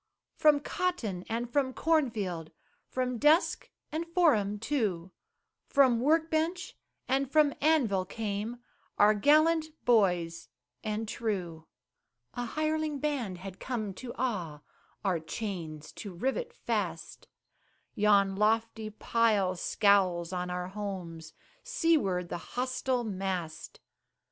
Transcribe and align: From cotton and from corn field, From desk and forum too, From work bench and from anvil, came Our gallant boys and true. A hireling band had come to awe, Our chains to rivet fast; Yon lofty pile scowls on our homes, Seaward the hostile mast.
From 0.35 0.59
cotton 0.59 1.25
and 1.29 1.47
from 1.53 1.73
corn 1.75 2.09
field, 2.09 2.49
From 2.87 3.19
desk 3.19 3.69
and 3.91 4.07
forum 4.07 4.57
too, 4.57 5.11
From 5.67 5.99
work 5.99 6.31
bench 6.31 6.75
and 7.07 7.29
from 7.31 7.53
anvil, 7.61 8.05
came 8.05 8.57
Our 8.97 9.13
gallant 9.13 9.67
boys 9.85 10.49
and 10.83 11.07
true. 11.07 11.67
A 12.33 12.45
hireling 12.47 12.97
band 12.97 13.37
had 13.37 13.59
come 13.59 13.93
to 13.93 14.11
awe, 14.17 14.63
Our 15.05 15.19
chains 15.19 15.91
to 15.91 16.15
rivet 16.15 16.51
fast; 16.51 17.27
Yon 17.93 18.35
lofty 18.35 18.89
pile 18.89 19.55
scowls 19.55 20.33
on 20.33 20.49
our 20.49 20.69
homes, 20.69 21.33
Seaward 21.63 22.29
the 22.29 22.39
hostile 22.39 23.03
mast. 23.03 23.79